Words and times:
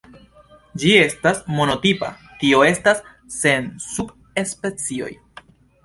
Ĝi 0.83 0.93
estas 1.01 1.41
monotipa, 1.59 2.09
tio 2.41 2.65
estas 2.71 3.05
sen 3.39 3.71
subspecioj. 3.93 5.17